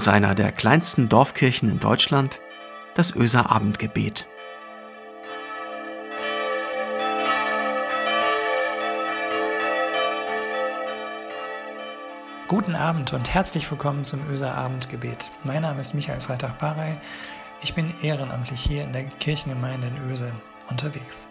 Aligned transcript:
aus 0.00 0.08
einer 0.08 0.34
der 0.34 0.50
kleinsten 0.50 1.10
Dorfkirchen 1.10 1.68
in 1.68 1.78
Deutschland, 1.78 2.40
das 2.94 3.14
Öser 3.14 3.50
Abendgebet. 3.50 4.26
Guten 12.48 12.74
Abend 12.74 13.12
und 13.12 13.34
herzlich 13.34 13.70
willkommen 13.70 14.02
zum 14.02 14.26
Öser 14.30 14.54
Abendgebet. 14.54 15.30
Mein 15.44 15.60
Name 15.60 15.82
ist 15.82 15.92
Michael 15.92 16.20
Freitag-Barey. 16.20 16.96
Ich 17.60 17.74
bin 17.74 17.92
ehrenamtlich 18.00 18.62
hier 18.62 18.84
in 18.84 18.94
der 18.94 19.04
Kirchengemeinde 19.04 19.88
in 19.88 20.10
Öse 20.10 20.32
unterwegs. 20.70 21.28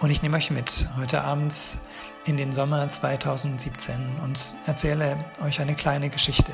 Und 0.00 0.10
ich 0.10 0.20
nehme 0.20 0.36
euch 0.36 0.50
mit 0.50 0.88
heute 0.98 1.22
Abend 1.22 1.78
in 2.24 2.36
den 2.36 2.50
Sommer 2.50 2.88
2017 2.88 3.94
und 4.24 4.56
erzähle 4.66 5.24
euch 5.44 5.60
eine 5.60 5.76
kleine 5.76 6.10
Geschichte. 6.10 6.52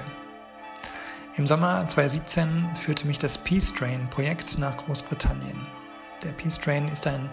Im 1.39 1.47
Sommer 1.47 1.87
2017 1.87 2.75
führte 2.75 3.07
mich 3.07 3.21
das 3.21 3.39
Peace 3.39 3.73
Train 3.73 4.11
Projekt 4.11 4.59
nach 4.59 4.77
Großbritannien. 4.77 5.69
Der 6.25 6.31
Peace 6.31 6.59
Train 6.59 6.89
ist 6.89 7.07
ein 7.07 7.31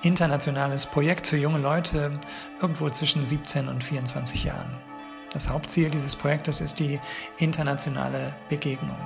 internationales 0.00 0.86
Projekt 0.86 1.26
für 1.26 1.36
junge 1.36 1.58
Leute 1.58 2.18
irgendwo 2.62 2.88
zwischen 2.88 3.26
17 3.26 3.68
und 3.68 3.84
24 3.84 4.44
Jahren. 4.44 4.74
Das 5.30 5.50
Hauptziel 5.50 5.90
dieses 5.90 6.16
Projektes 6.16 6.62
ist 6.62 6.78
die 6.78 6.98
internationale 7.36 8.34
Begegnung, 8.48 8.96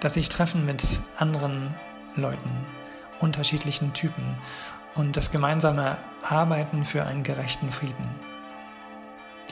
dass 0.00 0.14
sich 0.14 0.28
Treffen 0.28 0.66
mit 0.66 1.00
anderen 1.16 1.74
Leuten, 2.14 2.50
unterschiedlichen 3.20 3.94
Typen 3.94 4.36
und 4.96 5.16
das 5.16 5.30
gemeinsame 5.30 5.96
Arbeiten 6.22 6.84
für 6.84 7.06
einen 7.06 7.22
gerechten 7.22 7.70
Frieden. 7.70 8.31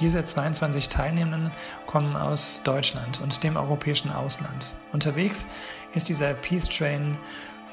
Diese 0.01 0.25
22 0.25 0.89
Teilnehmenden 0.89 1.51
kommen 1.87 2.17
aus 2.17 2.63
Deutschland 2.65 3.21
und 3.21 3.45
dem 3.45 3.59
europäischen 3.59 4.11
Ausland. 4.11 4.75
Unterwegs 4.93 5.45
ist 5.93 6.09
dieser 6.09 6.33
Peace 6.33 6.71
Train 6.71 7.19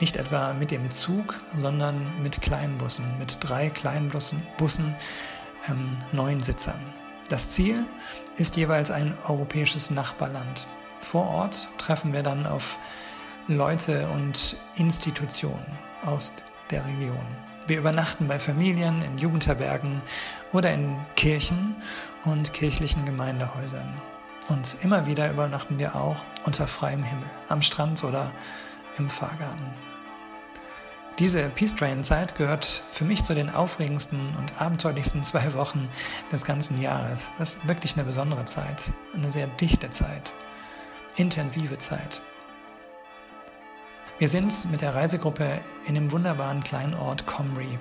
nicht 0.01 0.17
etwa 0.17 0.53
mit 0.53 0.71
dem 0.71 0.91
Zug, 0.91 1.35
sondern 1.55 2.21
mit 2.21 2.41
Kleinbussen, 2.41 3.17
mit 3.17 3.37
drei 3.39 3.69
Kleinbussen, 3.69 4.45
Bussen, 4.57 4.93
ähm, 5.69 5.95
neun 6.11 6.43
Sitzern. 6.43 6.79
Das 7.29 7.49
Ziel 7.51 7.85
ist 8.35 8.57
jeweils 8.57 8.91
ein 8.91 9.17
europäisches 9.25 9.89
Nachbarland. 9.89 10.67
Vor 10.99 11.27
Ort 11.27 11.69
treffen 11.77 12.11
wir 12.11 12.23
dann 12.23 12.45
auf 12.45 12.77
Leute 13.47 14.05
und 14.09 14.57
Institutionen 14.75 15.65
aus 16.03 16.33
der 16.71 16.85
Region. 16.85 17.25
Wir 17.67 17.77
übernachten 17.77 18.27
bei 18.27 18.39
Familien, 18.39 19.01
in 19.01 19.17
Jugendherbergen 19.17 20.01
oder 20.53 20.73
in 20.73 20.97
Kirchen 21.17 21.75
und 22.23 22.53
kirchlichen 22.53 23.05
Gemeindehäusern. 23.05 23.93
Und 24.47 24.77
immer 24.83 25.05
wieder 25.05 25.29
übernachten 25.29 25.77
wir 25.77 25.95
auch 25.95 26.23
unter 26.45 26.65
freiem 26.65 27.03
Himmel, 27.03 27.29
am 27.49 27.61
Strand 27.61 28.05
oder 28.05 28.31
im 28.97 29.09
Fahrgarten. 29.09 29.65
Diese 31.19 31.49
Peace 31.49 31.75
Train 31.75 32.05
Zeit 32.05 32.35
gehört 32.35 32.83
für 32.91 33.03
mich 33.03 33.25
zu 33.25 33.35
den 33.35 33.49
aufregendsten 33.49 34.33
und 34.37 34.61
abenteuerlichsten 34.61 35.25
zwei 35.25 35.53
Wochen 35.55 35.89
des 36.31 36.45
ganzen 36.45 36.79
Jahres. 36.79 37.31
Das 37.37 37.55
ist 37.55 37.67
wirklich 37.67 37.95
eine 37.95 38.05
besondere 38.05 38.45
Zeit, 38.45 38.93
eine 39.13 39.29
sehr 39.29 39.47
dichte 39.47 39.89
Zeit, 39.89 40.31
intensive 41.17 41.79
Zeit. 41.79 42.21
Wir 44.19 44.29
sind 44.29 44.71
mit 44.71 44.81
der 44.81 44.95
Reisegruppe 44.95 45.59
in 45.85 45.93
dem 45.93 46.11
wunderbaren 46.11 46.63
kleinen 46.63 46.95
Ort 46.95 47.27
Comrie 47.27 47.77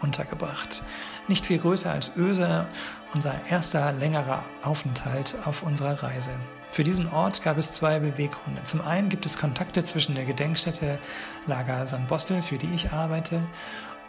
untergebracht. 0.00 0.82
Nicht 1.28 1.46
viel 1.46 1.58
größer 1.58 1.92
als 1.92 2.16
Öse, 2.16 2.66
unser 3.14 3.34
erster 3.48 3.92
längerer 3.92 4.44
Aufenthalt 4.64 5.36
auf 5.44 5.62
unserer 5.62 6.02
Reise. 6.02 6.30
Für 6.70 6.82
diesen 6.82 7.08
Ort 7.12 7.44
gab 7.44 7.56
es 7.56 7.70
zwei 7.70 8.00
Beweggründe. 8.00 8.64
Zum 8.64 8.80
einen 8.80 9.10
gibt 9.10 9.24
es 9.26 9.38
Kontakte 9.38 9.84
zwischen 9.84 10.16
der 10.16 10.24
Gedenkstätte 10.24 10.98
Lager 11.46 11.86
St. 11.86 12.04
Bostel, 12.08 12.42
für 12.42 12.58
die 12.58 12.74
ich 12.74 12.90
arbeite, 12.90 13.40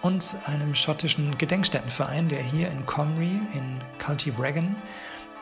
und 0.02 0.36
einem 0.48 0.74
schottischen 0.74 1.38
Gedenkstättenverein, 1.38 2.28
der 2.28 2.42
hier 2.42 2.72
in 2.72 2.88
Comrie 2.88 3.40
in 3.54 3.84
Culty 4.04 4.32
Bragan 4.32 4.76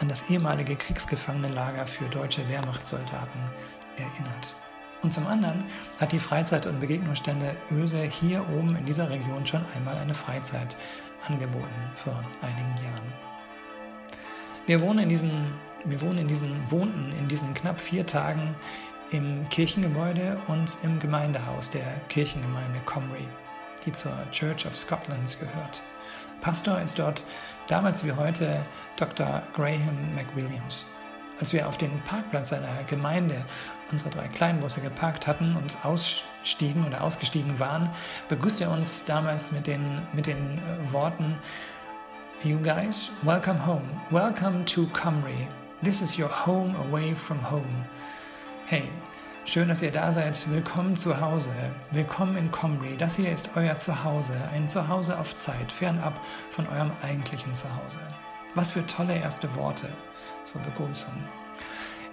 an 0.02 0.10
das 0.10 0.30
ehemalige 0.30 0.76
Kriegsgefangenenlager 0.76 1.88
für 1.88 2.10
deutsche 2.10 2.48
Wehrmachtssoldaten 2.50 3.42
erinnert. 3.96 4.54
Und 5.02 5.14
zum 5.14 5.28
anderen 5.28 5.64
hat 6.00 6.12
die 6.12 6.20
Freizeit- 6.20 6.68
und 6.68 6.80
Begegnungsstände 6.80 7.56
Öse 7.72 8.02
hier 8.02 8.46
oben 8.50 8.76
in 8.76 8.86
dieser 8.86 9.10
Region 9.10 9.46
schon 9.46 9.66
einmal 9.76 9.98
eine 9.98 10.14
Freizeit 10.14 10.76
angeboten 11.28 11.66
vor 11.96 12.22
einigen 12.42 12.76
Jahren. 12.84 13.14
Wir 14.66 14.82
wohnen 14.82 15.00
in 15.00 15.10
diesen, 15.10 15.54
wir 15.86 16.02
wohnen 16.02 16.20
in 16.20 16.28
diesen, 16.28 16.70
wohnten 16.70 17.12
in 17.18 17.28
diesen 17.28 17.54
knapp 17.54 17.80
vier 17.80 18.06
Tagen 18.06 18.56
im 19.12 19.48
Kirchengebäude 19.50 20.38
und 20.48 20.78
im 20.84 21.00
Gemeindehaus 21.00 21.70
der 21.70 21.88
Kirchengemeinde 22.10 22.80
Comrie, 22.86 23.28
die 23.86 23.92
zur 23.92 24.14
Church 24.32 24.66
of 24.68 24.76
Scotland 24.76 25.38
gehört. 25.40 25.82
Pastor 26.42 26.80
ist 26.82 27.00
dort 27.00 27.26
damals 27.68 28.06
wie 28.06 28.12
heute 28.12 28.66
Dr. 28.98 29.42
Graham 29.54 30.16
McWilliams. 30.16 30.88
Als 31.40 31.54
wir 31.54 31.68
auf 31.68 31.78
den 31.78 32.02
Parkplatz 32.04 32.50
seiner 32.50 32.84
Gemeinde 32.86 33.46
unsere 33.92 34.10
drei 34.10 34.28
Kleinbusse 34.28 34.82
geparkt 34.82 35.28
hatten 35.28 35.56
und 35.56 35.78
ausstiegen 35.84 36.86
oder 36.86 37.04
ausgestiegen 37.04 37.60
waren, 37.60 37.90
begrüßte 38.28 38.66
er 38.66 38.72
uns 38.72 39.06
damals 39.06 39.52
mit 39.52 39.68
den, 39.68 40.02
mit 40.14 40.28
den 40.28 40.58
äh, 40.58 40.92
Worten, 40.92 41.36
You 42.42 42.58
guys, 42.58 43.12
welcome 43.24 43.60
home. 43.66 43.84
Welcome 44.12 44.64
to 44.64 44.86
Cymru. 44.94 45.36
This 45.84 46.02
is 46.02 46.18
your 46.18 46.30
home 46.30 46.74
away 46.88 47.14
from 47.14 47.38
home. 47.52 47.86
Hey, 48.66 48.84
schön, 49.44 49.68
dass 49.68 49.82
ihr 49.82 49.92
da 49.92 50.14
seid. 50.14 50.50
Willkommen 50.50 50.96
zu 50.96 51.20
Hause. 51.20 51.52
Willkommen 51.92 52.38
in 52.38 52.50
Comrie. 52.50 52.96
Das 52.96 53.18
hier 53.18 53.34
ist 53.34 53.50
euer 53.56 53.78
Zuhause. 53.78 54.36
Ein 54.54 54.70
Zuhause 54.70 55.20
auf 55.20 55.36
Zeit, 55.36 55.70
fernab 55.70 56.22
von 56.50 56.66
eurem 56.70 56.92
eigentlichen 57.04 57.54
Zuhause. 57.54 58.00
Was 58.56 58.72
für 58.72 58.88
tolle 58.88 59.18
erste 59.18 59.54
Worte 59.56 59.90
zur 60.42 60.62
Begrüßung. 60.62 61.14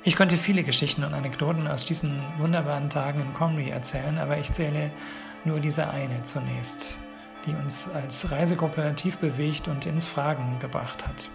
Ich 0.07 0.15
könnte 0.15 0.37
viele 0.37 0.63
Geschichten 0.63 1.03
und 1.03 1.15
Anekdoten 1.15 1.67
aus 1.67 1.85
diesen 1.85 2.23
wunderbaren 2.39 2.91
Tagen 2.91 3.21
in 3.21 3.35
Comrie 3.35 3.71
erzählen, 3.71 4.19
aber 4.19 4.39
ich 4.39 4.53
zähle 4.53 4.93
nur 5.45 5.59
diese 5.59 5.91
eine 5.91 6.23
zunächst, 6.23 6.97
die 7.45 7.53
uns 7.57 7.91
als 7.93 8.31
Reisegruppe 8.31 8.95
tief 8.95 9.19
bewegt 9.19 9.67
und 9.67 9.85
ins 9.85 10.07
Fragen 10.07 10.61
gebracht 10.61 11.05
hat. 11.09 11.29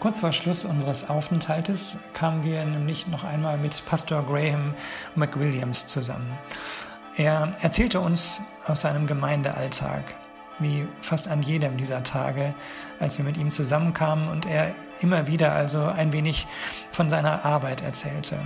Kurz 0.00 0.20
vor 0.20 0.32
Schluss 0.32 0.64
unseres 0.64 1.10
Aufenthaltes 1.10 1.98
kamen 2.14 2.44
wir 2.44 2.64
nämlich 2.64 3.06
noch 3.06 3.24
einmal 3.24 3.58
mit 3.58 3.84
Pastor 3.84 4.22
Graham 4.22 4.72
McWilliams 5.16 5.86
zusammen. 5.86 6.32
Er 7.18 7.52
erzählte 7.60 8.00
uns 8.00 8.40
aus 8.66 8.80
seinem 8.80 9.06
Gemeindealltag, 9.06 10.14
wie 10.58 10.86
fast 11.00 11.28
an 11.28 11.42
jedem 11.42 11.76
dieser 11.76 12.02
Tage, 12.02 12.54
als 13.00 13.18
wir 13.18 13.24
mit 13.24 13.36
ihm 13.36 13.50
zusammenkamen 13.50 14.28
und 14.28 14.46
er 14.46 14.74
immer 15.00 15.26
wieder 15.26 15.52
also 15.52 15.86
ein 15.86 16.12
wenig 16.12 16.46
von 16.90 17.08
seiner 17.10 17.44
Arbeit 17.44 17.82
erzählte. 17.82 18.38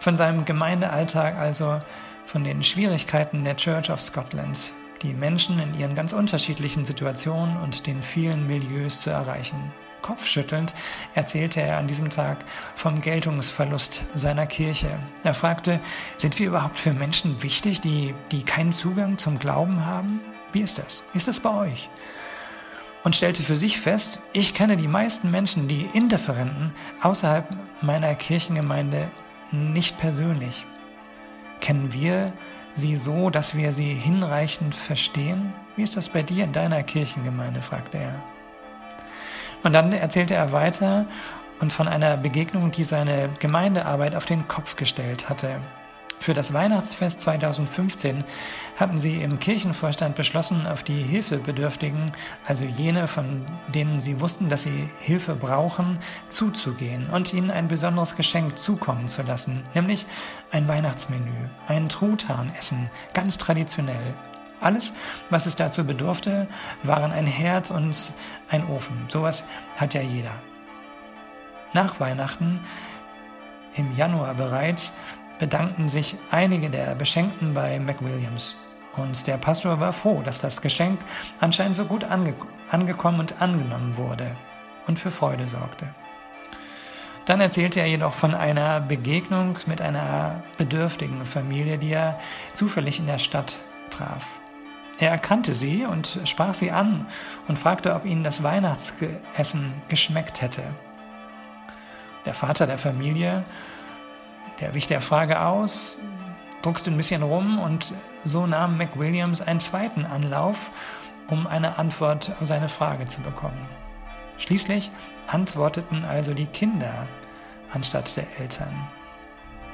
Von 0.00 0.16
seinem 0.16 0.44
Gemeindealltag, 0.44 1.36
also 1.36 1.78
von 2.26 2.44
den 2.44 2.62
Schwierigkeiten 2.62 3.44
der 3.44 3.56
Church 3.56 3.90
of 3.90 4.00
Scotland, 4.00 4.72
die 5.02 5.14
Menschen 5.14 5.58
in 5.60 5.74
ihren 5.78 5.94
ganz 5.94 6.12
unterschiedlichen 6.12 6.84
Situationen 6.84 7.56
und 7.58 7.86
den 7.86 8.02
vielen 8.02 8.46
Milieus 8.46 9.00
zu 9.00 9.10
erreichen. 9.10 9.72
Kopfschüttelnd 10.02 10.74
erzählte 11.14 11.60
er 11.60 11.78
an 11.78 11.88
diesem 11.88 12.10
Tag 12.10 12.38
vom 12.74 13.00
Geltungsverlust 13.00 14.04
seiner 14.14 14.46
Kirche. 14.46 14.88
Er 15.24 15.34
fragte, 15.34 15.80
sind 16.16 16.38
wir 16.38 16.48
überhaupt 16.48 16.78
für 16.78 16.92
Menschen 16.92 17.42
wichtig, 17.42 17.80
die, 17.80 18.14
die 18.30 18.42
keinen 18.42 18.72
Zugang 18.72 19.18
zum 19.18 19.38
Glauben 19.38 19.84
haben? 19.84 20.20
Wie 20.52 20.60
ist 20.60 20.78
das? 20.78 21.04
Wie 21.12 21.18
ist 21.18 21.28
das 21.28 21.40
bei 21.40 21.50
euch? 21.50 21.88
und 23.04 23.16
stellte 23.16 23.42
für 23.42 23.56
sich 23.56 23.80
fest, 23.80 24.20
ich 24.32 24.54
kenne 24.54 24.76
die 24.76 24.88
meisten 24.88 25.30
Menschen, 25.30 25.68
die 25.68 25.88
Indifferenten 25.92 26.72
außerhalb 27.00 27.48
meiner 27.80 28.14
Kirchengemeinde 28.14 29.10
nicht 29.50 29.98
persönlich. 29.98 30.66
Kennen 31.60 31.92
wir 31.92 32.26
sie 32.74 32.96
so, 32.96 33.30
dass 33.30 33.56
wir 33.56 33.72
sie 33.72 33.94
hinreichend 33.94 34.74
verstehen? 34.74 35.52
Wie 35.76 35.82
ist 35.82 35.96
das 35.96 36.08
bei 36.08 36.22
dir 36.22 36.44
in 36.44 36.52
deiner 36.52 36.82
Kirchengemeinde? 36.82 37.62
fragte 37.62 37.98
er. 37.98 38.22
Und 39.64 39.72
dann 39.72 39.92
erzählte 39.92 40.34
er 40.34 40.52
weiter 40.52 41.06
und 41.60 41.72
von 41.72 41.88
einer 41.88 42.16
Begegnung, 42.16 42.70
die 42.70 42.84
seine 42.84 43.30
Gemeindearbeit 43.40 44.14
auf 44.14 44.26
den 44.26 44.46
Kopf 44.48 44.76
gestellt 44.76 45.28
hatte. 45.28 45.60
Für 46.20 46.34
das 46.34 46.52
Weihnachtsfest 46.52 47.20
2015 47.22 48.24
hatten 48.76 48.98
sie 48.98 49.22
im 49.22 49.38
Kirchenvorstand 49.38 50.14
beschlossen, 50.16 50.66
auf 50.66 50.82
die 50.82 51.02
Hilfebedürftigen, 51.02 52.12
also 52.46 52.64
jene, 52.64 53.06
von 53.06 53.46
denen 53.68 54.00
sie 54.00 54.20
wussten, 54.20 54.48
dass 54.48 54.64
sie 54.64 54.90
Hilfe 54.98 55.36
brauchen, 55.36 55.98
zuzugehen 56.28 57.08
und 57.10 57.32
ihnen 57.32 57.50
ein 57.50 57.68
besonderes 57.68 58.16
Geschenk 58.16 58.58
zukommen 58.58 59.08
zu 59.08 59.22
lassen, 59.22 59.62
nämlich 59.74 60.06
ein 60.50 60.66
Weihnachtsmenü, 60.68 61.48
ein 61.68 61.88
Truthahnessen, 61.88 62.90
ganz 63.14 63.38
traditionell. 63.38 64.14
Alles, 64.60 64.92
was 65.30 65.46
es 65.46 65.54
dazu 65.54 65.84
bedurfte, 65.84 66.48
waren 66.82 67.12
ein 67.12 67.26
Herd 67.26 67.70
und 67.70 68.12
ein 68.50 68.66
Ofen. 68.68 69.04
Sowas 69.08 69.44
hat 69.76 69.94
ja 69.94 70.00
jeder. 70.00 70.34
Nach 71.74 72.00
Weihnachten, 72.00 72.60
im 73.74 73.96
Januar 73.96 74.34
bereits, 74.34 74.92
bedankten 75.38 75.88
sich 75.88 76.16
einige 76.30 76.70
der 76.70 76.94
Beschenkten 76.94 77.54
bei 77.54 77.78
McWilliams. 77.78 78.56
Und 78.96 79.26
der 79.26 79.36
Pastor 79.36 79.78
war 79.80 79.92
froh, 79.92 80.22
dass 80.22 80.40
das 80.40 80.60
Geschenk 80.60 81.00
anscheinend 81.40 81.76
so 81.76 81.84
gut 81.84 82.04
ange 82.04 82.34
angekommen 82.68 83.20
und 83.20 83.40
angenommen 83.40 83.96
wurde 83.96 84.36
und 84.86 84.98
für 84.98 85.10
Freude 85.10 85.46
sorgte. 85.46 85.86
Dann 87.24 87.40
erzählte 87.40 87.80
er 87.80 87.86
jedoch 87.86 88.14
von 88.14 88.34
einer 88.34 88.80
Begegnung 88.80 89.58
mit 89.66 89.80
einer 89.80 90.42
bedürftigen 90.56 91.26
Familie, 91.26 91.78
die 91.78 91.92
er 91.92 92.18
zufällig 92.54 92.98
in 92.98 93.06
der 93.06 93.18
Stadt 93.18 93.60
traf. 93.90 94.40
Er 94.98 95.10
erkannte 95.10 95.54
sie 95.54 95.84
und 95.84 96.20
sprach 96.24 96.54
sie 96.54 96.70
an 96.70 97.06
und 97.46 97.58
fragte, 97.58 97.94
ob 97.94 98.04
ihnen 98.04 98.24
das 98.24 98.42
Weihnachtsessen 98.42 99.74
geschmeckt 99.88 100.40
hätte. 100.42 100.62
Der 102.26 102.34
Vater 102.34 102.66
der 102.66 102.78
Familie, 102.78 103.44
der 104.60 104.74
wich 104.74 104.86
der 104.86 105.00
Frage 105.00 105.40
aus, 105.40 105.98
druckste 106.62 106.90
ein 106.90 106.96
bisschen 106.96 107.22
rum 107.22 107.58
und 107.58 107.94
so 108.24 108.46
nahm 108.46 108.76
McWilliams 108.76 109.40
einen 109.40 109.60
zweiten 109.60 110.04
Anlauf, 110.04 110.70
um 111.28 111.46
eine 111.46 111.78
Antwort 111.78 112.32
auf 112.40 112.46
seine 112.46 112.68
Frage 112.68 113.06
zu 113.06 113.20
bekommen. 113.20 113.68
Schließlich 114.38 114.90
antworteten 115.26 116.04
also 116.04 116.34
die 116.34 116.46
Kinder 116.46 117.06
anstatt 117.72 118.16
der 118.16 118.26
Eltern. 118.38 118.88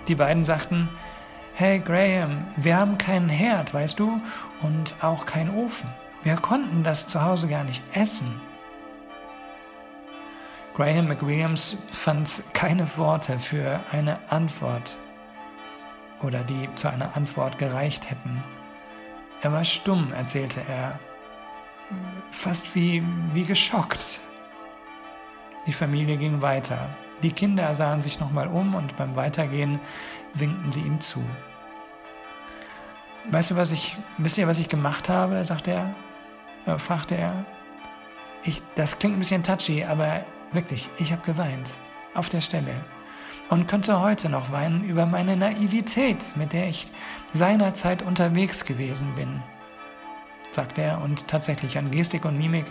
Die 0.09 0.15
beiden 0.15 0.45
sagten, 0.45 0.89
Hey 1.55 1.79
Graham, 1.79 2.49
wir 2.57 2.77
haben 2.77 2.99
keinen 2.99 3.29
Herd, 3.29 3.73
weißt 3.73 4.01
du, 4.01 4.17
und 4.63 4.95
auch 5.03 5.25
keinen 5.25 5.55
Ofen. 5.55 5.89
Wir 6.25 6.35
konnten 6.37 6.83
das 6.83 7.07
zu 7.07 7.23
Hause 7.23 7.47
gar 7.47 7.63
nicht 7.63 7.83
essen. 7.95 8.41
Graham 10.75 11.07
McWilliams 11.07 11.79
fand 11.93 12.43
keine 12.53 12.97
Worte 12.97 13.39
für 13.39 13.79
eine 13.93 14.19
Antwort 14.29 14.99
oder 16.21 16.43
die 16.43 16.69
zu 16.75 16.89
einer 16.89 17.17
Antwort 17.17 17.59
gereicht 17.59 18.11
hätten. 18.11 18.43
Er 19.41 19.53
war 19.53 19.65
stumm, 19.65 20.13
erzählte 20.13 20.63
er, 20.69 20.99
fast 22.33 22.75
wie, 22.75 23.05
wie 23.35 23.45
geschockt. 23.45 24.21
Die 25.69 25.73
Familie 25.73 26.17
ging 26.17 26.43
weiter. 26.43 26.89
Die 27.23 27.31
Kinder 27.31 27.73
sahen 27.77 28.03
sich 28.03 28.19
nochmal 28.19 28.49
um 28.49 28.75
und 28.75 28.97
beim 28.97 29.15
Weitergehen 29.15 29.79
winkten 30.35 30.73
sie 30.73 30.81
ihm 30.81 31.01
zu. 31.01 31.25
Weißt 33.31 33.53
du, 33.53 33.57
was 33.57 33.71
ich, 33.71 33.97
wisst 34.19 34.39
ihr, 34.39 34.49
was 34.49 34.59
ich 34.59 34.69
gemacht 34.69 35.09
habe? 35.09 35.45
sagte 35.45 35.71
er, 35.71 35.95
äh, 36.67 36.79
fragte 36.79 37.17
er. 37.17 37.45
Ich, 38.43 38.61
das 38.75 38.99
klingt 38.99 39.17
ein 39.17 39.21
bisschen 39.21 39.45
touchy, 39.45 39.85
aber 39.85 40.25
wirklich, 40.55 40.89
ich 40.99 41.13
habe 41.13 41.23
geweint. 41.23 41.79
Auf 42.15 42.29
der 42.29 42.41
Stelle. 42.41 42.73
Und 43.51 43.67
könnte 43.67 44.01
heute 44.01 44.29
noch 44.29 44.53
weinen 44.53 44.85
über 44.85 45.05
meine 45.05 45.37
Naivität, 45.37 46.37
mit 46.37 46.53
der 46.53 46.69
ich 46.69 46.93
seinerzeit 47.33 48.03
unterwegs 48.03 48.65
gewesen 48.65 49.15
bin, 49.17 49.43
sagte 50.53 50.83
er. 50.83 51.01
Und 51.03 51.27
tatsächlich 51.29 51.77
an 51.77 51.91
Gestik 51.91 52.25
und 52.25 52.39
Mimik 52.39 52.67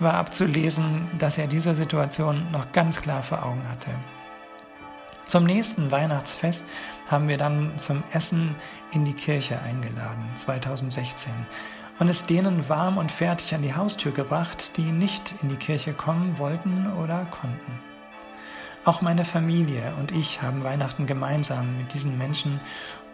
war 0.00 0.14
abzulesen, 0.14 1.08
dass 1.18 1.38
er 1.38 1.46
diese 1.46 1.74
Situation 1.74 2.50
noch 2.50 2.72
ganz 2.72 3.00
klar 3.00 3.22
vor 3.22 3.44
Augen 3.44 3.62
hatte. 3.68 3.90
Zum 5.26 5.44
nächsten 5.44 5.90
Weihnachtsfest 5.90 6.66
haben 7.06 7.28
wir 7.28 7.38
dann 7.38 7.78
zum 7.78 8.02
Essen 8.12 8.54
in 8.92 9.04
die 9.04 9.14
Kirche 9.14 9.58
eingeladen, 9.62 10.24
2016, 10.34 11.32
und 11.98 12.08
es 12.08 12.26
denen 12.26 12.68
warm 12.68 12.98
und 12.98 13.12
fertig 13.12 13.54
an 13.54 13.62
die 13.62 13.74
Haustür 13.74 14.12
gebracht, 14.12 14.76
die 14.76 14.82
nicht 14.82 15.34
in 15.42 15.48
die 15.48 15.56
Kirche 15.56 15.92
kommen 15.92 16.38
wollten 16.38 16.92
oder 16.94 17.26
konnten. 17.26 17.80
Auch 18.84 19.00
meine 19.00 19.24
Familie 19.24 19.94
und 19.98 20.12
ich 20.12 20.42
haben 20.42 20.62
Weihnachten 20.62 21.06
gemeinsam 21.06 21.78
mit 21.78 21.94
diesen 21.94 22.18
Menschen 22.18 22.60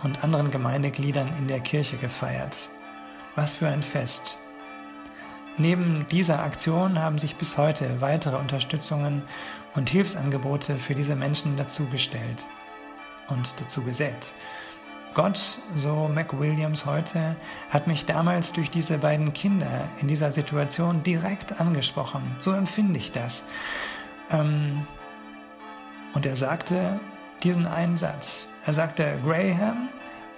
und 0.03 0.25
anderen 0.25 0.51
Gemeindegliedern 0.51 1.33
in 1.39 1.47
der 1.47 1.61
Kirche 1.61 1.97
gefeiert. 1.97 2.69
Was 3.37 3.55
für 3.55 3.69
ein 3.69 3.83
Fest. 3.83 4.39
Neben 5.59 6.07
dieser 6.09 6.43
Aktion 6.43 6.99
haben 6.99 7.19
sich 7.19 7.37
bis 7.37 7.59
heute 7.59 8.01
weitere 8.01 8.37
Unterstützungen 8.37 9.23
und 9.75 9.91
Hilfsangebote 9.91 10.77
für 10.77 10.95
diese 10.95 11.15
Menschen 11.15 11.57
dazugestellt 11.57 12.47
und 13.29 13.55
dazu 13.61 13.83
gesellt. 13.83 14.33
Gott, 15.13 15.59
so 15.75 16.09
McWilliams 16.09 16.87
heute, 16.87 17.35
hat 17.71 17.89
mich 17.89 18.07
damals 18.07 18.53
durch 18.53 18.71
diese 18.71 18.99
beiden 18.99 19.33
Kinder 19.33 19.89
in 20.01 20.07
dieser 20.07 20.31
Situation 20.31 21.03
direkt 21.03 21.61
angesprochen. 21.61 22.37
So 22.41 22.53
empfinde 22.53 22.99
ich 22.99 23.11
das. 23.11 23.45
Ähm, 24.31 24.87
und 26.15 26.27
er 26.27 26.37
sagte 26.37 27.01
diesen 27.43 27.67
einen 27.67 27.97
Satz. 27.97 28.47
Er 28.67 28.73
sagte, 28.73 29.17
Graham, 29.25 29.89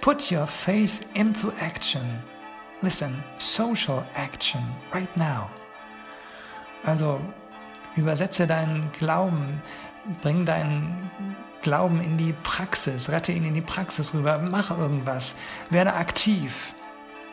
put 0.01 0.31
your 0.31 0.47
faith 0.47 1.01
into 1.13 1.51
action. 1.61 2.01
Listen, 2.81 3.23
social 3.37 4.03
action, 4.15 4.61
right 4.91 5.15
now. 5.15 5.49
Also 6.83 7.19
übersetze 7.95 8.47
deinen 8.47 8.91
Glauben, 8.91 9.61
bring 10.21 10.45
deinen 10.45 11.11
Glauben 11.61 12.01
in 12.01 12.17
die 12.17 12.33
Praxis, 12.43 13.09
rette 13.09 13.31
ihn 13.31 13.45
in 13.45 13.53
die 13.53 13.61
Praxis 13.61 14.13
rüber, 14.13 14.39
mach 14.51 14.71
irgendwas, 14.77 15.35
werde 15.69 15.93
aktiv 15.93 16.73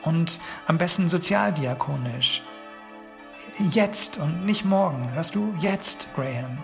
und 0.03 0.41
am 0.67 0.79
besten 0.79 1.09
sozialdiakonisch. 1.09 2.43
Jetzt 3.59 4.19
und 4.19 4.47
nicht 4.47 4.65
morgen, 4.65 5.13
hörst 5.13 5.35
du? 5.35 5.55
Jetzt, 5.59 6.07
Graham. 6.15 6.59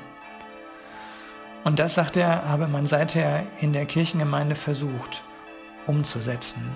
Und 1.64 1.80
das, 1.80 1.94
sagt 1.94 2.16
er, 2.16 2.48
habe 2.48 2.68
man 2.68 2.86
seither 2.86 3.42
in 3.58 3.72
der 3.72 3.86
Kirchengemeinde 3.86 4.54
versucht 4.54 5.24
umzusetzen. 5.86 6.70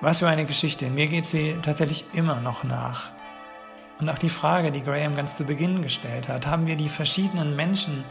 Was 0.00 0.20
für 0.20 0.28
eine 0.28 0.44
Geschichte. 0.44 0.88
Mir 0.90 1.08
geht 1.08 1.26
sie 1.26 1.56
tatsächlich 1.60 2.06
immer 2.12 2.40
noch 2.40 2.62
nach. 2.62 3.10
Und 4.00 4.08
auch 4.08 4.18
die 4.18 4.28
Frage, 4.28 4.70
die 4.70 4.82
Graham 4.82 5.16
ganz 5.16 5.36
zu 5.36 5.44
Beginn 5.44 5.82
gestellt 5.82 6.28
hat, 6.28 6.46
haben 6.46 6.66
wir 6.66 6.76
die 6.76 6.88
verschiedenen 6.88 7.56
Menschen 7.56 8.04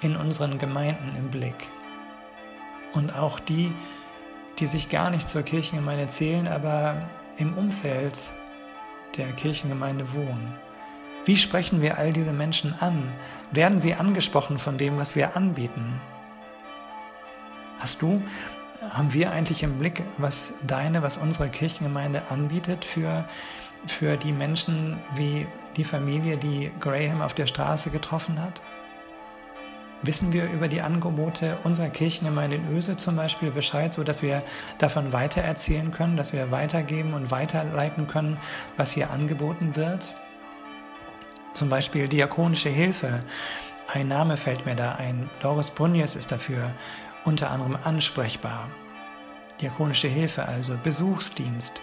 in 0.00 0.16
unseren 0.16 0.58
Gemeinden 0.58 1.16
im 1.16 1.30
Blick. 1.30 1.68
Und 2.92 3.14
auch 3.14 3.40
die, 3.40 3.74
die 4.58 4.66
sich 4.66 4.88
gar 4.88 5.10
nicht 5.10 5.28
zur 5.28 5.42
Kirchengemeinde 5.42 6.06
zählen, 6.06 6.46
aber 6.46 6.98
im 7.38 7.58
Umfeld 7.58 8.30
der 9.16 9.32
Kirchengemeinde 9.32 10.12
wohnen. 10.12 10.54
Wie 11.24 11.36
sprechen 11.36 11.82
wir 11.82 11.98
all 11.98 12.12
diese 12.12 12.32
Menschen 12.32 12.74
an? 12.78 13.12
Werden 13.50 13.80
sie 13.80 13.94
angesprochen 13.94 14.58
von 14.58 14.78
dem, 14.78 14.96
was 14.96 15.16
wir 15.16 15.36
anbieten? 15.36 16.00
Hast 17.80 18.00
du 18.00 18.16
haben 18.90 19.12
wir 19.12 19.32
eigentlich 19.32 19.62
im 19.62 19.78
Blick, 19.78 20.04
was 20.18 20.54
deine, 20.66 21.02
was 21.02 21.16
unsere 21.16 21.48
Kirchengemeinde 21.48 22.22
anbietet 22.30 22.84
für, 22.84 23.24
für 23.86 24.16
die 24.16 24.32
Menschen 24.32 24.98
wie 25.14 25.46
die 25.76 25.84
Familie, 25.84 26.36
die 26.36 26.70
Graham 26.80 27.22
auf 27.22 27.34
der 27.34 27.46
Straße 27.46 27.90
getroffen 27.90 28.40
hat? 28.40 28.60
Wissen 30.02 30.32
wir 30.32 30.50
über 30.50 30.68
die 30.68 30.82
Angebote 30.82 31.56
unserer 31.64 31.88
Kirchengemeinde 31.88 32.56
in 32.56 32.68
Öse 32.68 32.96
zum 32.96 33.16
Beispiel 33.16 33.50
Bescheid, 33.50 33.94
sodass 33.94 34.22
wir 34.22 34.42
davon 34.78 35.12
weitererzählen 35.12 35.90
können, 35.90 36.16
dass 36.16 36.32
wir 36.32 36.50
weitergeben 36.50 37.14
und 37.14 37.30
weiterleiten 37.30 38.06
können, 38.06 38.36
was 38.76 38.92
hier 38.92 39.10
angeboten 39.10 39.74
wird? 39.74 40.12
Zum 41.54 41.70
Beispiel 41.70 42.08
diakonische 42.08 42.68
Hilfe. 42.68 43.22
Ein 43.92 44.08
Name 44.08 44.36
fällt 44.36 44.66
mir 44.66 44.76
da 44.76 44.96
ein. 44.96 45.30
Doris 45.40 45.70
Brunjes 45.70 46.14
ist 46.14 46.30
dafür 46.30 46.72
unter 47.26 47.50
anderem 47.50 47.76
ansprechbar. 47.82 48.70
Diakonische 49.60 50.08
Hilfe, 50.08 50.46
also 50.46 50.78
Besuchsdienst. 50.82 51.80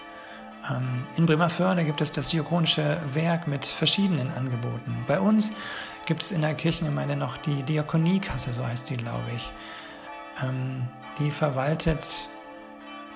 Ähm, 0.69 1.03
in 1.17 1.25
Bremerförde 1.25 1.83
gibt 1.83 2.01
es 2.01 2.11
das 2.11 2.29
Diakonische 2.29 2.97
Werk 3.13 3.47
mit 3.47 3.65
verschiedenen 3.65 4.31
Angeboten. 4.31 5.03
Bei 5.05 5.19
uns 5.19 5.51
gibt 6.05 6.23
es 6.23 6.31
in 6.31 6.41
der 6.41 6.53
Kirchengemeinde 6.53 7.15
noch 7.15 7.37
die 7.37 7.63
Diakoniekasse, 7.63 8.53
so 8.53 8.65
heißt 8.65 8.87
sie, 8.87 8.97
glaube 8.97 9.29
ich. 9.35 9.51
Ähm, 10.43 10.87
die 11.19 11.29
verwaltet, 11.29 12.05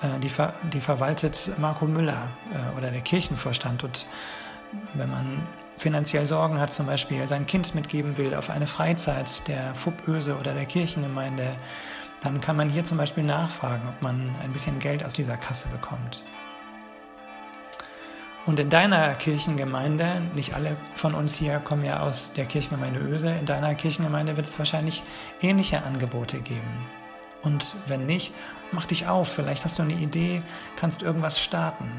äh, 0.02 0.18
die, 0.20 0.28
ver 0.28 0.54
die 0.72 0.80
verwaltet 0.80 1.52
Marco 1.58 1.86
Müller 1.86 2.30
äh, 2.52 2.76
oder 2.76 2.90
der 2.90 3.00
Kirchenvorstand. 3.00 3.84
Und 3.84 4.06
wenn 4.94 5.10
man 5.10 5.42
finanziell 5.78 6.26
Sorgen 6.26 6.60
hat, 6.60 6.72
zum 6.72 6.86
Beispiel 6.86 7.26
sein 7.26 7.46
Kind 7.46 7.74
mitgeben 7.74 8.18
will 8.18 8.34
auf 8.34 8.50
eine 8.50 8.66
Freizeit 8.66 9.46
der 9.48 9.74
FUB-Öse 9.74 10.36
oder 10.36 10.52
der 10.52 10.66
Kirchengemeinde, 10.66 11.56
dann 12.20 12.40
kann 12.40 12.56
man 12.56 12.68
hier 12.68 12.84
zum 12.84 12.98
Beispiel 12.98 13.24
nachfragen, 13.24 13.88
ob 13.88 14.02
man 14.02 14.34
ein 14.42 14.52
bisschen 14.52 14.78
Geld 14.78 15.04
aus 15.04 15.14
dieser 15.14 15.36
Kasse 15.36 15.68
bekommt. 15.68 16.24
Und 18.46 18.58
in 18.58 18.70
deiner 18.70 19.14
Kirchengemeinde, 19.14 20.22
nicht 20.34 20.54
alle 20.54 20.76
von 20.94 21.14
uns 21.14 21.34
hier 21.34 21.58
kommen 21.58 21.84
ja 21.84 22.00
aus 22.00 22.32
der 22.32 22.46
Kirchengemeinde 22.46 22.98
Öse, 22.98 23.30
in 23.30 23.44
deiner 23.44 23.74
Kirchengemeinde 23.74 24.36
wird 24.36 24.46
es 24.46 24.58
wahrscheinlich 24.58 25.02
ähnliche 25.42 25.82
Angebote 25.82 26.40
geben. 26.40 26.86
Und 27.42 27.76
wenn 27.86 28.06
nicht, 28.06 28.34
mach 28.72 28.86
dich 28.86 29.06
auf, 29.06 29.28
vielleicht 29.28 29.64
hast 29.64 29.78
du 29.78 29.82
eine 29.82 29.92
Idee, 29.92 30.42
kannst 30.76 31.02
irgendwas 31.02 31.40
starten. 31.40 31.90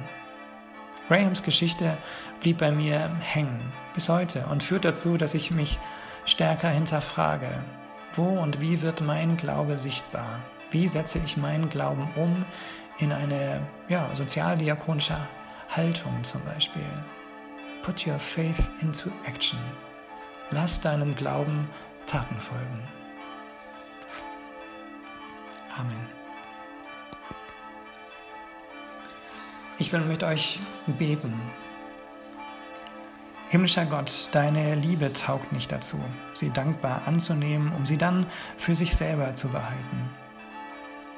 Grahams 1.07 1.43
Geschichte 1.43 1.97
blieb 2.39 2.57
bei 2.57 2.71
mir 2.71 3.11
hängen 3.19 3.71
bis 3.93 4.09
heute 4.09 4.45
und 4.47 4.63
führt 4.63 4.85
dazu, 4.85 5.17
dass 5.17 5.33
ich 5.33 5.51
mich 5.51 5.79
stärker 6.25 6.69
hinterfrage, 6.69 7.63
wo 8.13 8.39
und 8.39 8.61
wie 8.61 8.81
wird 8.81 9.01
mein 9.01 9.37
Glaube 9.37 9.77
sichtbar? 9.77 10.41
Wie 10.71 10.87
setze 10.87 11.19
ich 11.19 11.37
meinen 11.37 11.69
Glauben 11.69 12.07
um 12.15 12.45
in 12.99 13.11
eine 13.11 13.61
ja, 13.87 14.09
sozialdiakonische 14.13 15.17
Haltung 15.69 16.23
zum 16.23 16.43
Beispiel? 16.45 16.81
Put 17.81 18.05
your 18.05 18.19
faith 18.19 18.69
into 18.81 19.09
action. 19.25 19.59
Lass 20.51 20.81
deinem 20.81 21.15
Glauben 21.15 21.69
Taten 22.05 22.39
folgen. 22.39 22.83
Amen. 25.77 26.07
Ich 29.77 29.93
will 29.93 30.01
mit 30.01 30.23
euch 30.23 30.59
beten 30.85 31.39
Himmlischer 33.49 33.85
Gott, 33.87 34.29
deine 34.31 34.75
Liebe 34.75 35.11
taugt 35.11 35.51
nicht 35.53 35.71
dazu, 35.71 35.99
sie 36.33 36.51
dankbar 36.51 37.01
anzunehmen, 37.07 37.73
um 37.73 37.87
sie 37.87 37.97
dann 37.97 38.27
für 38.57 38.75
sich 38.75 38.95
selber 38.95 39.33
zu 39.33 39.49
behalten. 39.49 40.07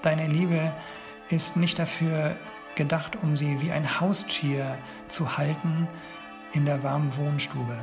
Deine 0.02 0.28
Liebe 0.28 0.72
ist 1.28 1.58
nicht 1.58 1.78
dafür 1.78 2.38
gedacht, 2.76 3.18
um 3.22 3.36
sie 3.36 3.60
wie 3.60 3.74
ein 3.74 4.00
Haustier 4.00 4.78
zu 5.10 5.38
halten 5.38 5.90
in 6.54 6.66
der 6.66 6.82
warmen 6.84 7.14
Wohnstube. 7.18 7.78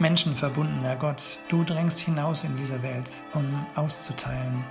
Menschenverbundener 0.00 0.96
Gott, 0.96 1.38
du 1.48 1.62
drängst 1.62 2.00
hinaus 2.00 2.42
in 2.42 2.56
diese 2.56 2.82
Welt, 2.82 3.22
um 3.32 3.64
auszuteilen, 3.76 4.64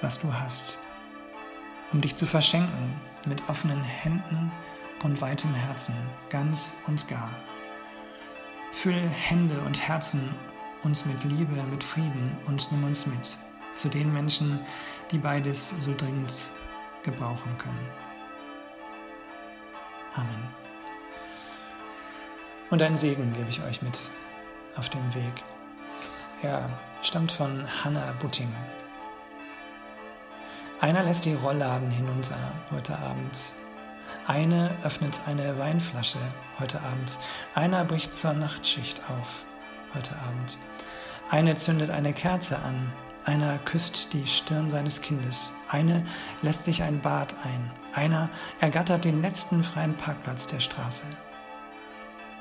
was 0.00 0.20
du 0.20 0.32
hast, 0.32 0.78
um 1.92 2.00
dich 2.00 2.14
zu 2.14 2.24
verschenken 2.24 2.94
mit 3.26 3.48
offenen 3.48 3.82
Händen 3.82 4.52
und 5.02 5.20
weitem 5.20 5.52
Herzen, 5.54 5.94
ganz 6.30 6.74
und 6.86 7.06
gar. 7.08 7.30
Füll 8.72 9.08
Hände 9.08 9.60
und 9.62 9.86
Herzen 9.86 10.34
uns 10.82 11.04
mit 11.06 11.24
Liebe, 11.24 11.62
mit 11.70 11.82
Frieden 11.82 12.36
und 12.46 12.70
nimm 12.72 12.84
uns 12.84 13.06
mit 13.06 13.36
zu 13.74 13.88
den 13.88 14.12
Menschen, 14.12 14.60
die 15.10 15.18
beides 15.18 15.70
so 15.80 15.94
dringend 15.96 16.32
gebrauchen 17.02 17.56
können. 17.58 17.88
Amen. 20.14 20.48
Und 22.70 22.82
einen 22.82 22.96
Segen 22.96 23.32
gebe 23.34 23.48
ich 23.48 23.62
euch 23.62 23.82
mit 23.82 24.08
auf 24.76 24.88
dem 24.88 25.14
Weg. 25.14 25.42
Er 26.42 26.66
stammt 27.02 27.32
von 27.32 27.64
Hannah 27.84 28.12
Butting. 28.20 28.52
Einer 30.80 31.02
lässt 31.02 31.24
die 31.24 31.34
Rollladen 31.34 31.90
hinunter 31.90 32.36
heute 32.70 32.98
Abend 32.98 33.54
eine 34.26 34.70
öffnet 34.82 35.20
eine 35.26 35.58
Weinflasche 35.58 36.18
heute 36.58 36.80
Abend. 36.80 37.18
Einer 37.54 37.84
bricht 37.84 38.14
zur 38.14 38.32
Nachtschicht 38.32 39.02
auf 39.10 39.44
heute 39.94 40.16
Abend. 40.26 40.56
Eine 41.30 41.56
zündet 41.56 41.90
eine 41.90 42.12
Kerze 42.12 42.58
an. 42.58 42.90
Einer 43.26 43.58
küsst 43.58 44.12
die 44.12 44.26
Stirn 44.26 44.70
seines 44.70 45.00
Kindes. 45.00 45.52
Eine 45.68 46.04
lässt 46.42 46.64
sich 46.64 46.82
ein 46.82 47.00
Bad 47.00 47.34
ein. 47.44 47.70
Einer 47.94 48.30
ergattert 48.60 49.04
den 49.04 49.20
letzten 49.22 49.62
freien 49.62 49.94
Parkplatz 49.94 50.46
der 50.46 50.60
Straße. 50.60 51.04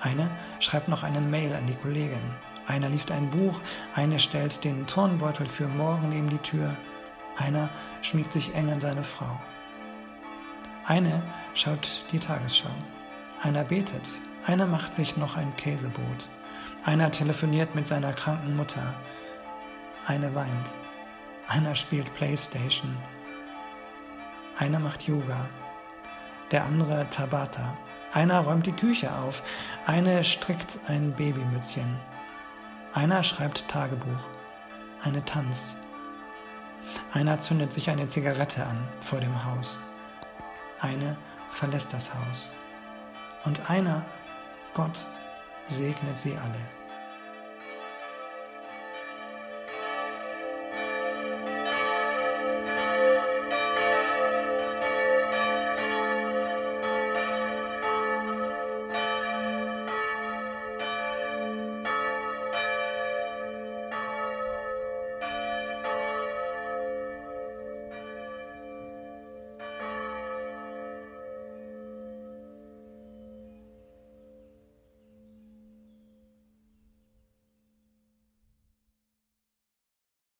Eine 0.02 0.30
schreibt 0.60 0.88
noch 0.88 1.04
eine 1.04 1.22
Mail 1.22 1.54
an 1.54 1.66
die 1.66 1.76
Kollegin. 1.76 2.20
Einer 2.68 2.90
liest 2.90 3.12
ein 3.12 3.30
Buch. 3.30 3.60
Eine 3.94 4.20
stellt 4.20 4.64
den 4.64 4.88
Turnbeutel 4.88 5.48
für 5.48 5.68
morgen 5.68 6.10
neben 6.10 6.30
die 6.30 6.38
Tür. 6.38 6.76
Einer 7.38 7.70
schmiegt 8.02 8.32
sich 8.32 8.54
eng 8.56 8.72
an 8.72 8.80
seine 8.80 9.04
Frau. 9.04 9.40
Eine 10.86 11.22
schaut 11.54 12.04
die 12.12 12.20
Tagesschau. 12.20 12.70
Einer 13.42 13.64
betet. 13.64 14.20
Einer 14.46 14.66
macht 14.66 14.94
sich 14.94 15.16
noch 15.16 15.38
ein 15.38 15.56
Käsebrot. 15.56 16.28
Einer 16.84 17.10
telefoniert 17.10 17.74
mit 17.74 17.88
seiner 17.88 18.12
kranken 18.12 18.58
Mutter. 18.58 18.94
Eine 20.06 20.36
weint. 20.36 20.72
Einer 21.48 21.76
spielt 21.76 22.14
Playstation. 22.16 22.98
Einer 24.58 24.80
macht 24.80 25.04
Yoga. 25.04 25.48
Der 26.52 26.66
andere 26.66 27.08
Tabata. 27.10 27.78
Einer 28.12 28.42
räumt 28.42 28.66
die 28.66 28.74
Küche 28.74 29.10
auf. 29.16 29.42
Eine 29.86 30.26
strickt 30.26 30.80
ein 30.90 31.14
Babymützchen. 31.14 31.96
Einer 32.94 33.24
schreibt 33.24 33.70
Tagebuch. 33.70 34.28
Eine 35.02 35.24
tanzt. 35.24 35.78
Einer 37.14 37.40
zündet 37.40 37.72
sich 37.72 37.90
eine 37.90 38.10
Zigarette 38.10 38.66
an 38.66 38.86
vor 39.00 39.22
dem 39.22 39.46
Haus 39.46 39.80
eine 40.84 41.18
verlässt 41.52 41.94
das 41.94 42.14
Haus. 42.14 42.52
Und 43.46 43.70
einer, 43.70 44.06
Gott, 44.74 45.06
segnet 45.68 46.20
sie 46.20 46.36
alle. 46.38 46.83